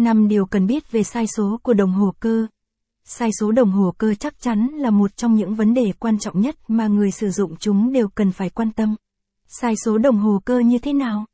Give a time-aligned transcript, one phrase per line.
[0.00, 2.46] 5 điều cần biết về sai số của đồng hồ cơ.
[3.04, 6.40] Sai số đồng hồ cơ chắc chắn là một trong những vấn đề quan trọng
[6.40, 8.96] nhất mà người sử dụng chúng đều cần phải quan tâm.
[9.48, 11.24] Sai số đồng hồ cơ như thế nào?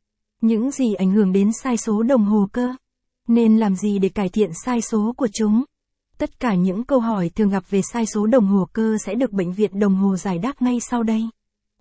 [0.40, 2.74] Những gì ảnh hưởng đến sai số đồng hồ cơ?
[3.29, 5.64] Nên làm gì để cải thiện sai số của chúng?
[6.19, 9.33] Tất cả những câu hỏi thường gặp về sai số đồng hồ cơ sẽ được
[9.33, 11.23] bệnh viện đồng hồ giải đáp ngay sau đây.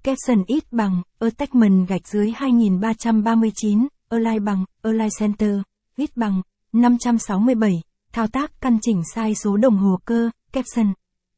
[0.03, 5.59] Capson ít bằng, attachment gạch dưới 2339, align bằng, align center,
[5.97, 6.41] ít bằng,
[6.75, 7.81] 567,
[8.13, 10.93] thao tác căn chỉnh sai số đồng hồ cơ, caption.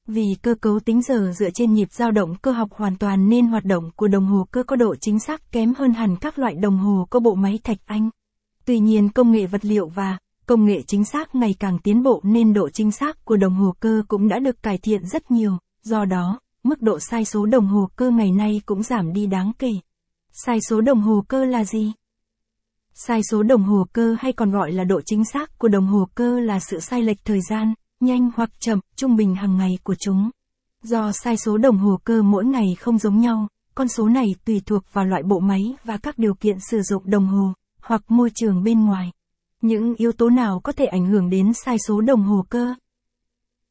[0.08, 3.48] Vì cơ cấu tính giờ dựa trên nhịp dao động cơ học hoàn toàn nên
[3.48, 6.55] hoạt động của đồng hồ cơ có độ chính xác kém hơn hẳn các loại
[6.55, 8.10] đồng hồ có bộ máy thạch anh.
[8.66, 12.22] Tuy nhiên công nghệ vật liệu và công nghệ chính xác ngày càng tiến bộ
[12.24, 15.58] nên độ chính xác của đồng hồ cơ cũng đã được cải thiện rất nhiều,
[15.84, 19.52] do đó, mức độ sai số đồng hồ cơ ngày nay cũng giảm đi đáng
[19.60, 19.72] kể.
[20.32, 21.94] Sai số đồng hồ cơ là gì?
[23.00, 26.08] Sai số đồng hồ cơ hay còn gọi là độ chính xác của đồng hồ
[26.16, 29.96] cơ là sự sai lệch thời gian, nhanh hoặc chậm, trung bình hàng ngày của
[29.99, 30.30] chúng.
[30.84, 34.62] Do sai số đồng hồ cơ mỗi ngày không giống nhau, con số này tùy
[34.66, 38.32] thuộc vào loại bộ máy và các điều kiện sử dụng đồng hồ, hoặc môi
[38.36, 39.12] trường bên ngoài.
[39.62, 42.74] Những yếu tố nào có thể ảnh hưởng đến sai số đồng hồ cơ?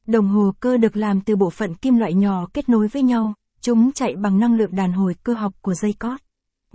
[0.07, 3.35] Đồng hồ cơ được làm từ bộ phận kim loại nhỏ kết nối với nhau,
[3.61, 6.26] chúng chạy bằng năng lượng đàn hồi cơ học của dây cót.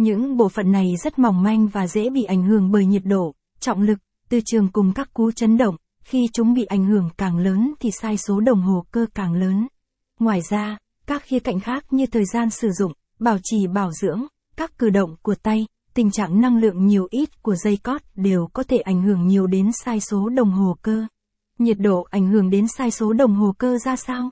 [0.01, 3.33] Những bộ phận này rất mỏng manh và dễ bị ảnh hưởng bởi nhiệt độ,
[3.59, 3.99] trọng lực,
[4.29, 7.89] từ trường cùng các cú chấn động, khi chúng bị ảnh hưởng càng lớn thì
[8.01, 9.67] sai số đồng hồ cơ càng lớn.
[10.19, 14.21] Ngoài ra, các khía cạnh khác như thời gian sử dụng, bảo trì bảo dưỡng,
[14.55, 18.47] các cử động của tay, tình trạng năng lượng nhiều ít của dây cót đều
[18.53, 21.05] có thể ảnh hưởng nhiều đến sai số đồng hồ cơ.
[21.57, 24.29] Nhiệt độ ảnh hưởng đến sai số đồng hồ cơ ra sao?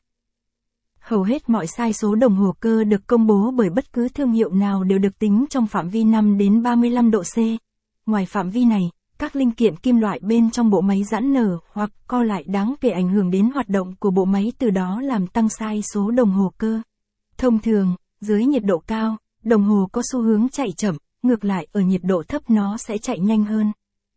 [1.10, 4.32] Hầu hết mọi sai số đồng hồ cơ được công bố bởi bất cứ thương
[4.32, 7.38] hiệu nào đều được tính trong phạm vi 5 đến 35 độ C.
[8.06, 8.82] Ngoài phạm vi này,
[9.20, 12.76] các linh kiện kim loại bên trong bộ máy giãn nở hoặc co lại đáng
[12.82, 16.12] kể ảnh hưởng đến hoạt động của bộ máy từ đó làm tăng sai số
[16.12, 16.82] đồng hồ cơ.
[17.38, 21.68] Thông thường, dưới nhiệt độ cao, đồng hồ có xu hướng chạy chậm, ngược lại
[21.72, 23.72] ở nhiệt độ thấp nó sẽ chạy nhanh hơn.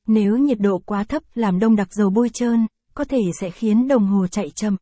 [0.07, 3.89] Nếu nhiệt độ quá thấp làm đông đặc dầu bôi trơn, có thể sẽ khiến
[3.89, 4.77] đồng hồ chạy chậm.